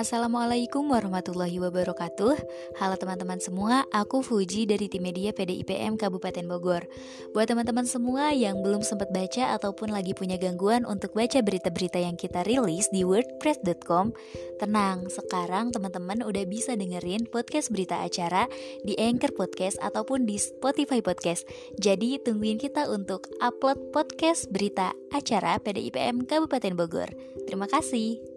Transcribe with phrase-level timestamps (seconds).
[0.00, 2.32] Assalamualaikum warahmatullahi wabarakatuh.
[2.80, 6.88] Halo teman-teman semua, aku Fuji dari tim media PDIPM Kabupaten Bogor.
[7.36, 12.16] Buat teman-teman semua yang belum sempat baca ataupun lagi punya gangguan untuk baca berita-berita yang
[12.16, 14.16] kita rilis di wordpress.com
[14.56, 18.48] Tenang, sekarang teman-teman udah bisa dengerin podcast berita acara
[18.80, 21.44] di Anchor Podcast ataupun di Spotify Podcast.
[21.76, 27.12] Jadi tungguin kita untuk upload podcast berita acara PDIPM Kabupaten Bogor.
[27.44, 28.29] Terima kasih.